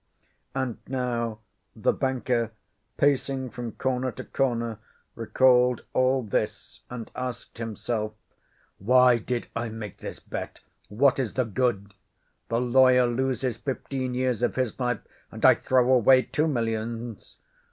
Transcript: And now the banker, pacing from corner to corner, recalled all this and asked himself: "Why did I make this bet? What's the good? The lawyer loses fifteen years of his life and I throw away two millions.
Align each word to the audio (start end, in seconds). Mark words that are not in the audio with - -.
And 0.55 0.79
now 0.87 1.41
the 1.75 1.93
banker, 1.93 2.53
pacing 2.97 3.51
from 3.51 3.73
corner 3.73 4.11
to 4.13 4.23
corner, 4.23 4.79
recalled 5.13 5.85
all 5.93 6.23
this 6.23 6.79
and 6.89 7.11
asked 7.15 7.59
himself: 7.59 8.13
"Why 8.79 9.19
did 9.19 9.49
I 9.55 9.69
make 9.69 9.97
this 9.99 10.17
bet? 10.17 10.61
What's 10.89 11.33
the 11.33 11.45
good? 11.45 11.93
The 12.49 12.59
lawyer 12.59 13.05
loses 13.05 13.57
fifteen 13.57 14.15
years 14.15 14.41
of 14.41 14.55
his 14.55 14.79
life 14.79 15.01
and 15.31 15.45
I 15.45 15.53
throw 15.53 15.93
away 15.93 16.23
two 16.23 16.47
millions. 16.47 17.37